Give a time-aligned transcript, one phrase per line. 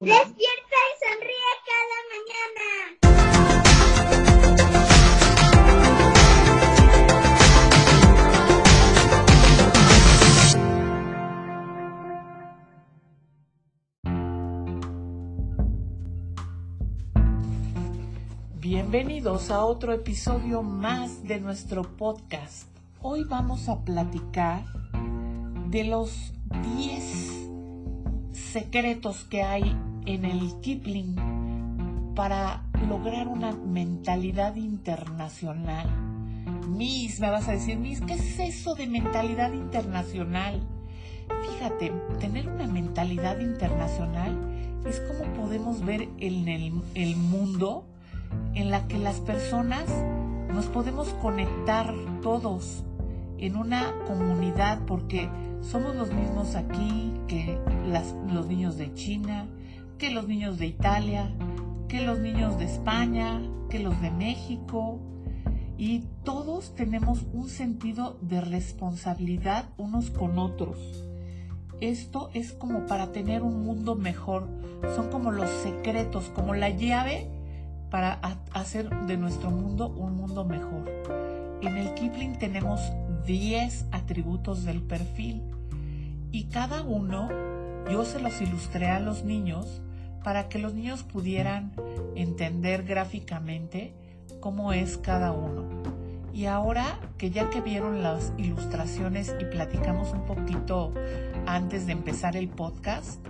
[0.00, 2.68] Despierta y sonríe cada mañana.
[18.60, 22.68] Bienvenidos a otro episodio más de nuestro podcast.
[23.02, 24.64] Hoy vamos a platicar
[25.70, 26.32] de los
[26.76, 27.48] 10
[28.32, 29.76] secretos que hay
[30.06, 31.16] en el Kipling
[32.14, 35.88] para lograr una mentalidad internacional.
[36.68, 40.60] Miss, me vas a decir, Miss, ¿qué es eso de mentalidad internacional?
[41.50, 44.36] Fíjate, tener una mentalidad internacional
[44.86, 47.86] es como podemos ver en el, el mundo
[48.54, 49.84] en la que las personas
[50.52, 51.92] nos podemos conectar
[52.22, 52.84] todos
[53.38, 55.28] en una comunidad porque
[55.60, 57.58] somos los mismos aquí que
[57.88, 59.46] las- los niños de China,
[59.98, 61.30] que los niños de Italia,
[61.88, 65.00] que los niños de España, que los de México.
[65.76, 70.78] Y todos tenemos un sentido de responsabilidad unos con otros.
[71.80, 74.48] Esto es como para tener un mundo mejor.
[74.96, 77.28] Son como los secretos, como la llave
[77.90, 80.90] para ha- hacer de nuestro mundo un mundo mejor.
[81.62, 82.80] En el Kipling tenemos
[83.26, 85.42] 10 atributos del perfil
[86.32, 87.28] y cada uno
[87.90, 89.80] yo se los ilustré a los niños
[90.22, 91.72] para que los niños pudieran
[92.14, 93.94] entender gráficamente
[94.40, 95.64] cómo es cada uno.
[96.32, 100.92] Y ahora que ya que vieron las ilustraciones y platicamos un poquito
[101.46, 103.24] antes de empezar el podcast,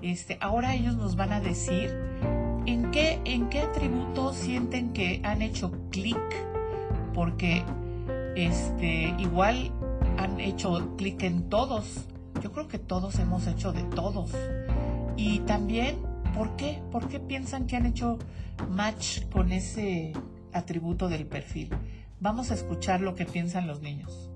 [0.00, 1.92] este, ahora ellos nos van a decir
[2.64, 6.20] ¿En qué, ¿En qué atributo sienten que han hecho clic?
[7.12, 7.64] Porque
[8.36, 9.72] este, igual
[10.16, 12.06] han hecho clic en todos.
[12.40, 14.30] Yo creo que todos hemos hecho de todos.
[15.16, 15.96] Y también,
[16.34, 16.82] ¿por qué?
[16.90, 18.18] ¿Por qué piensan que han hecho
[18.68, 20.12] match con ese
[20.52, 21.70] atributo del perfil?
[22.20, 24.30] Vamos a escuchar lo que piensan los niños.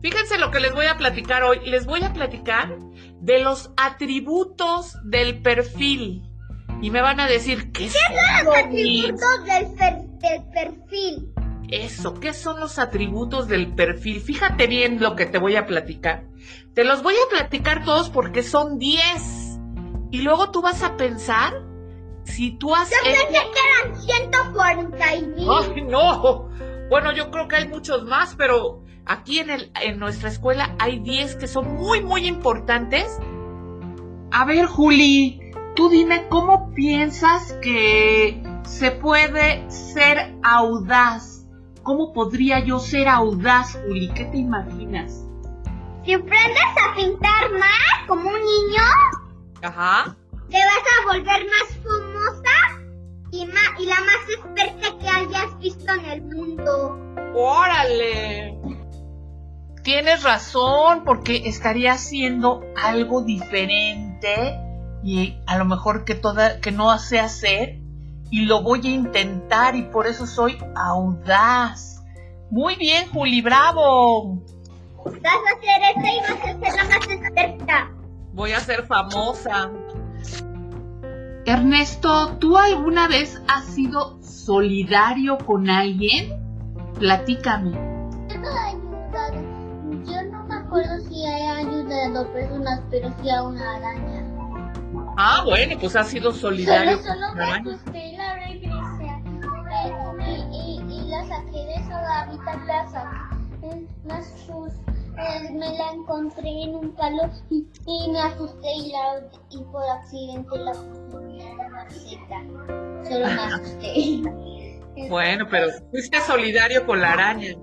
[0.00, 1.60] Fíjense lo que les voy a platicar hoy.
[1.64, 2.76] Les voy a platicar
[3.20, 6.22] de los atributos del perfil.
[6.80, 8.00] Y me van a decir, ¿qué son
[8.44, 11.31] Los atributos del, per- del perfil.
[11.72, 14.20] Eso, ¿qué son los atributos del perfil?
[14.20, 16.26] Fíjate bien lo que te voy a platicar.
[16.74, 19.58] Te los voy a platicar todos porque son 10.
[20.10, 21.54] Y luego tú vas a pensar
[22.24, 22.90] si tú has...
[22.90, 25.48] Yo pensé que eran 140 y mil.
[25.50, 26.50] ¡Ay, no!
[26.90, 30.98] Bueno, yo creo que hay muchos más, pero aquí en, el, en nuestra escuela hay
[30.98, 33.18] 10 que son muy, muy importantes.
[34.30, 35.40] A ver, Juli,
[35.74, 41.41] tú dime cómo piensas que se puede ser audaz.
[41.82, 44.08] ¿Cómo podría yo ser audaz, Juli?
[44.14, 45.24] ¿Qué te imaginas?
[46.04, 48.82] Si aprendes a pintar más como un niño,
[49.62, 50.16] Ajá.
[50.50, 52.80] te vas a volver más famosa
[53.30, 56.98] y, ma- y la más experta que hayas visto en el mundo.
[57.34, 58.58] ¡Órale!
[59.82, 64.58] Tienes razón, porque estaría haciendo algo diferente
[65.02, 67.78] y a lo mejor que toda, que no sé hacer
[68.32, 72.02] y lo voy a intentar y por eso soy audaz.
[72.50, 74.42] Muy bien, Juli, bravo.
[75.04, 77.90] Vas a hacer esto y vas a ser la más experta.
[78.32, 79.70] Voy a ser famosa.
[81.44, 86.32] Ernesto, ¿tú alguna vez has sido solidario con alguien?
[86.98, 87.72] Platícame.
[90.06, 94.21] Yo no me acuerdo si he ayudado a personas, pero sí a una araña.
[95.16, 98.68] Ah, bueno, pues has sido solidario Solo, solo me asusté y la regresé.
[100.20, 103.86] Y, y, y la saqué de esa gavita, la saqué.
[104.04, 104.80] Me asusté.
[105.18, 109.82] eh, me la encontré en un palo y, y me asusté y, la, y por
[109.90, 112.38] accidente la puse en la maceta.
[113.08, 114.22] Solo me asusté.
[115.08, 117.54] Bueno, pero fuiste solidario con la araña.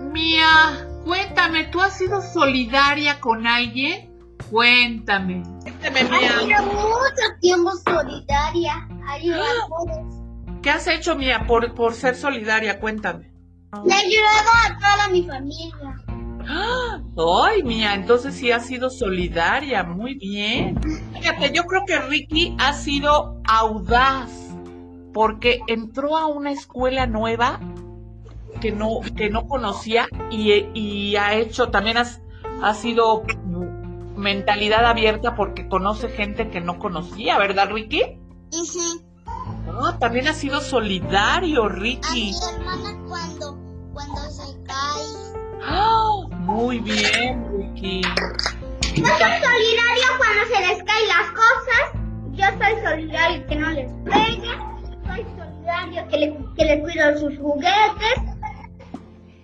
[0.00, 4.10] Mía, cuéntame, ¿tú has sido solidaria con alguien?
[4.50, 5.42] Cuéntame.
[5.84, 8.88] Hace mucho tiempo solidaria.
[10.62, 12.78] ¿Qué has hecho, Mía, por, por ser solidaria?
[12.78, 13.32] Cuéntame.
[13.84, 15.96] Le he ayudado a toda mi familia.
[17.44, 19.82] Ay, Mía, entonces sí has sido solidaria.
[19.82, 20.78] Muy bien.
[21.14, 24.30] Fíjate, yo creo que Ricky ha sido audaz
[25.12, 27.58] porque entró a una escuela nueva
[28.60, 32.22] que no, que no conocía y, y ha hecho, también has,
[32.62, 33.24] ha sido
[34.22, 38.02] mentalidad abierta porque conoce gente que no conocía, ¿verdad, Ricky?
[39.68, 42.32] Ah, también ha sido solidario, A Ricky.
[42.32, 43.58] mi hermana cuando,
[43.92, 45.32] cuando se cae
[46.42, 48.02] muy bien, Ricky.
[48.02, 52.02] Yo soy solidario cuando se les caen las cosas.
[52.32, 54.50] Yo soy solidario que no les pegue.
[55.06, 58.16] Soy solidario que, le, que les cuido sus juguetes.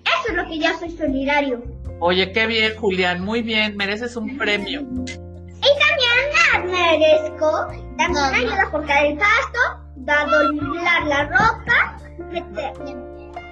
[0.04, 1.62] Eso es lo que yo soy solidario.
[2.00, 3.25] Oye, qué bien, Julián.
[3.25, 3.77] Muy bien.
[3.77, 4.81] Mereces un premio.
[4.81, 7.67] Y también merezco.
[7.97, 9.59] También ayuda a cortar el pasto,
[10.06, 11.97] a doblar la ropa,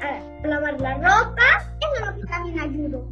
[0.03, 1.43] a lavar la ropa.
[1.81, 3.11] Eso es lo que también ayudo.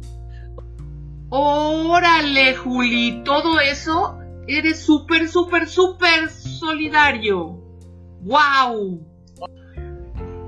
[1.29, 3.21] Órale, Juli.
[3.23, 4.17] Todo eso
[4.47, 7.59] eres súper, súper, súper solidario.
[8.21, 9.05] ¡Wow!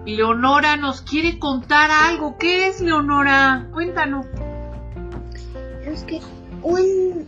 [0.06, 2.38] Leonora nos quiere contar algo.
[2.38, 3.68] ¿Qué es, Leonora?
[3.74, 4.26] Cuéntanos.
[5.98, 6.20] Es que
[6.62, 7.26] un,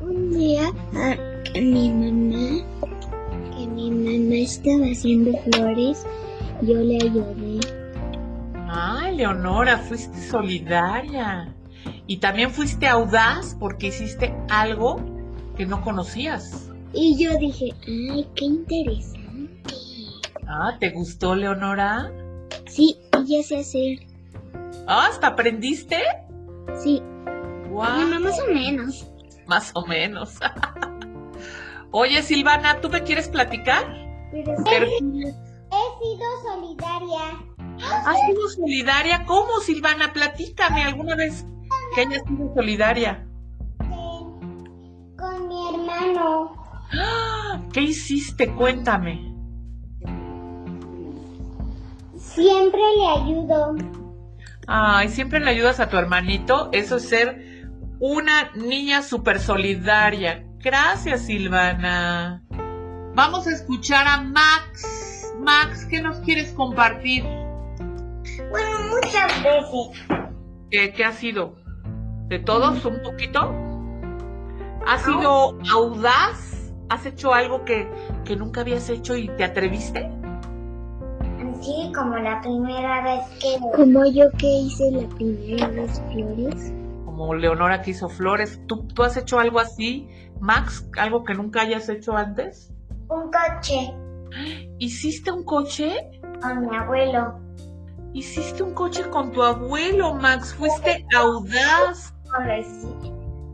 [0.00, 1.14] un día ah,
[1.44, 2.64] que mi mamá,
[3.54, 6.06] que mi mamá estaba haciendo flores,
[6.62, 7.60] yo le ayudé.
[8.66, 11.54] Ay, Leonora, fuiste solidaria.
[12.06, 14.98] Y también fuiste audaz porque hiciste algo
[15.54, 16.70] que no conocías.
[16.94, 19.74] Y yo dije, ay, qué interesante.
[20.46, 22.10] Ah, ¿te gustó, Leonora?
[22.66, 23.98] Sí, y ya sé hacer.
[24.86, 25.98] Ah, ¿hasta aprendiste?
[26.80, 27.02] Sí,
[27.70, 27.84] ¡Wow!
[27.84, 29.10] bueno, más o menos.
[29.46, 30.38] Más o menos.
[31.90, 33.84] Oye, Silvana, ¿tú me quieres platicar?
[34.32, 37.20] Pero Pero- he sido solidaria.
[38.06, 39.24] ¿Has sido solidaria?
[39.26, 40.12] ¿Cómo, Silvana?
[40.12, 41.44] Platícame alguna vez
[41.94, 43.26] que hayas sido solidaria.
[45.18, 46.52] con mi hermano.
[46.94, 47.60] ¡Ah!
[47.72, 48.52] ¿Qué hiciste?
[48.54, 49.32] Cuéntame.
[52.16, 53.74] Siempre le ayudo.
[54.66, 56.68] Ay, siempre le ayudas a tu hermanito.
[56.72, 57.68] Eso es ser
[57.98, 60.44] una niña súper solidaria.
[60.58, 62.42] Gracias, Silvana.
[63.14, 65.32] Vamos a escuchar a Max.
[65.38, 67.24] Max, ¿qué nos quieres compartir?
[68.50, 70.06] Bueno, muchas veces.
[70.70, 71.56] ¿Qué, qué ha sido?
[72.28, 73.54] ¿De todos un poquito?
[74.86, 76.72] ¿Has sido audaz?
[76.88, 77.88] ¿Has hecho algo que,
[78.24, 80.10] que nunca habías hecho y te atreviste?
[81.62, 83.56] Así como la primera vez que...
[83.76, 86.72] Como yo que hice la primera vez flores.
[87.04, 88.60] Como Leonora que hizo flores.
[88.66, 90.08] ¿Tú, ¿Tú has hecho algo así,
[90.40, 90.84] Max?
[90.98, 92.72] ¿Algo que nunca hayas hecho antes?
[93.08, 93.94] Un coche
[94.78, 96.10] ¿Hiciste un coche?
[96.42, 97.38] con mi abuelo.
[98.12, 100.54] Hiciste un coche con tu abuelo, Max.
[100.54, 102.12] Fuiste audaz.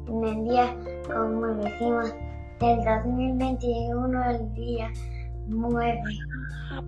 [0.06, 0.74] En el día,
[1.06, 2.14] como decimos,
[2.58, 4.90] del 2021, el día
[5.48, 6.00] 9.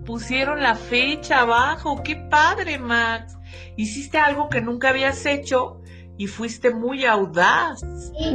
[0.05, 2.01] Pusieron la fecha abajo.
[2.03, 3.37] ¡Qué padre, Max!
[3.75, 5.81] Hiciste algo que nunca habías hecho
[6.17, 7.81] y fuiste muy audaz.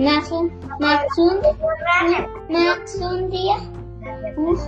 [0.01, 1.39] Max un, Max un,
[2.51, 3.57] Max un día,
[4.37, 4.59] un,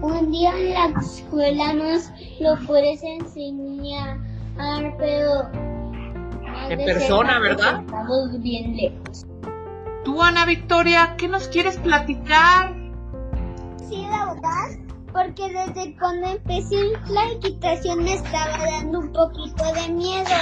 [0.00, 2.10] un día en la escuela nos
[2.40, 4.18] lo puedes enseñar,
[4.98, 5.50] pero...
[6.70, 7.80] En persona, ¿verdad?
[7.80, 9.26] Estamos bien lejos.
[10.04, 12.74] Tú, Ana Victoria, ¿qué nos quieres platicar?
[13.88, 16.76] Sí, la verdad, porque desde cuando empecé
[17.08, 20.34] la equitación me estaba dando un poquito de miedo,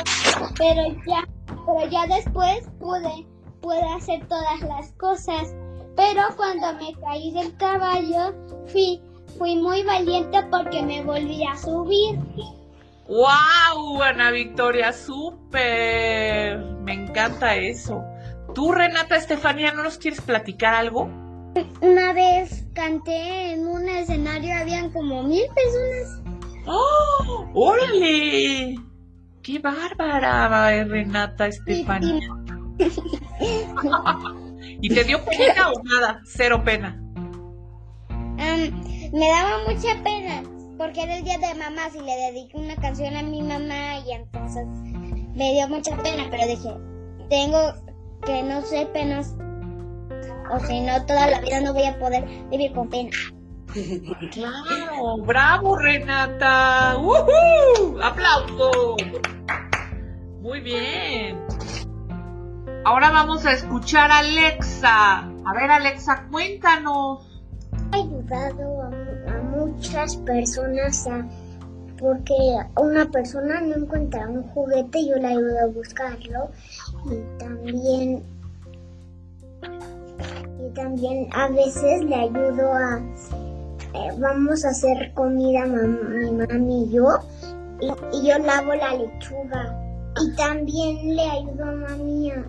[0.56, 3.26] pero ya, pero ya después pude,
[3.60, 5.54] pude hacer todas las cosas.
[5.94, 8.34] Pero cuando me caí del caballo,
[8.68, 8.98] fui,
[9.36, 12.18] fui muy valiente porque me volví a subir.
[13.08, 14.90] ¡Wow, Ana Victoria!
[14.94, 16.58] ¡Súper!
[16.80, 18.02] Me encanta eso.
[18.54, 21.10] Tú, Renata Estefanía, ¿no nos quieres platicar algo?
[21.82, 26.22] Una vez canté en un escenario, habían como mil personas.
[26.66, 27.46] ¡Oh!
[27.54, 28.76] ¡Órale!
[29.42, 32.28] ¡Qué bárbara, Renata Estefanía!
[34.80, 36.20] ¿Y te dio pena o nada?
[36.24, 36.98] Cero pena.
[38.08, 38.70] Am,
[39.12, 40.42] me daba mucha pena
[40.78, 44.12] porque era el día de mamás y le dediqué una canción a mi mamá y
[44.12, 44.66] entonces
[45.34, 46.74] me dio mucha pena, pero dije,
[47.28, 47.58] tengo
[48.24, 49.36] que no ser penas
[50.52, 53.10] o si no toda la vida no voy a poder vivir con pena.
[54.30, 56.96] Claro, bravo Renata.
[56.98, 58.00] ¡Woohoo!
[58.02, 58.96] ¡Aplauso!
[60.40, 61.38] Muy bien.
[62.84, 65.18] Ahora vamos a escuchar a Alexa.
[65.20, 67.20] A ver, Alexa, cuéntanos.
[67.92, 71.24] He ayudado a, mu- a muchas personas a
[71.98, 72.34] porque
[72.76, 76.50] una persona no encuentra un juguete, yo le ayudo a buscarlo
[77.06, 78.24] y también
[80.92, 83.00] también a veces le ayudo a
[83.94, 87.06] eh, vamos a hacer comida mam- mi mami y yo
[87.80, 89.74] y, yo lavo la lechuga
[90.22, 92.44] y también le ayudo a mami a,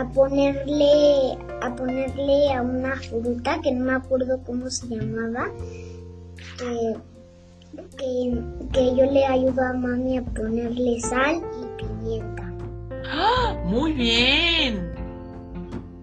[0.00, 5.48] a- ponerle a ponerle a una fruta que no me acuerdo cómo se llamaba
[6.58, 6.96] que,
[7.96, 8.42] que,
[8.72, 12.42] que yo le ayudo a mami a ponerle sal y pimienta
[13.14, 13.54] ¡Ah!
[13.66, 14.90] Muy bien.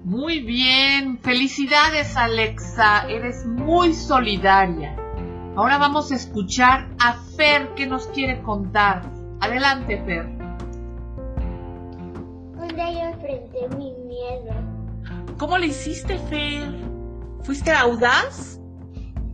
[0.09, 1.19] Muy bien.
[1.19, 3.07] Felicidades, Alexa.
[3.07, 4.95] Eres muy solidaria.
[5.55, 9.03] Ahora vamos a escuchar a Fer que nos quiere contar.
[9.39, 10.25] Adelante, Fer.
[12.55, 14.51] Un día yo enfrenté mi miedo.
[15.37, 16.73] ¿Cómo le hiciste, Fer?
[17.43, 18.59] ¿Fuiste audaz?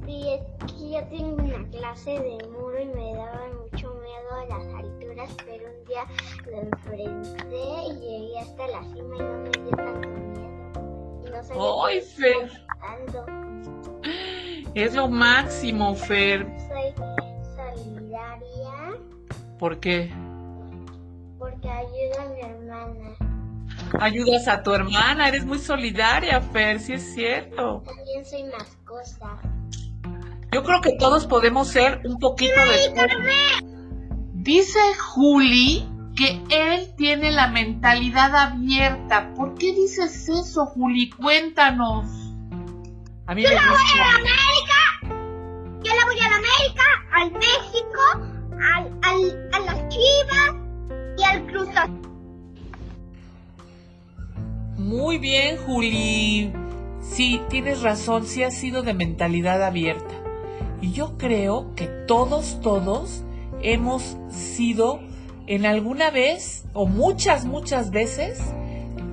[0.06, 4.46] Sí, es que yo tengo una clase de muro y me daba mucho miedo a
[4.48, 6.06] las alturas, pero un día
[6.52, 10.35] lo enfrenté y llegué hasta la cima y no me dio tanto miedo.
[11.56, 12.52] No ¡Ay, Fer!
[14.74, 16.46] Es lo máximo, Fer.
[16.68, 16.94] Soy
[17.56, 19.00] solidaria
[19.58, 20.12] ¿Por qué?
[21.38, 23.16] porque ayudo a mi hermana.
[24.00, 27.84] Ayudas a tu hermana, eres muy solidaria, Fer, sí es cierto.
[27.86, 29.40] También soy más cosas.
[30.52, 32.94] Yo creo que todos podemos ser un poquito de...
[34.34, 39.34] Dice Juli que él tiene la mentalidad abierta.
[39.36, 41.10] ¿Por qué dices eso, Juli?
[41.10, 42.06] Cuéntanos.
[43.28, 44.06] A mí me gusta.
[44.16, 45.26] América!
[45.84, 48.02] Yo le voy a la América, al México,
[48.74, 50.56] al, al, a las Chivas
[51.18, 52.02] y al Cruz Azul.
[54.78, 56.54] Muy bien, Juli.
[57.02, 60.14] Sí, tienes razón, sí has sido de mentalidad abierta.
[60.82, 63.24] Y yo creo que todos, todos
[63.62, 65.00] hemos sido
[65.48, 68.40] en alguna vez o muchas, muchas veces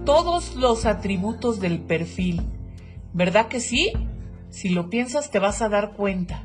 [0.05, 2.43] todos los atributos del perfil.
[3.13, 3.93] ¿Verdad que sí?
[4.51, 6.45] Si lo piensas te vas a dar cuenta.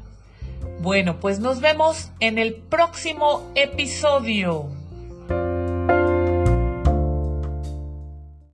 [0.82, 4.77] Bueno, pues nos vemos en el próximo episodio.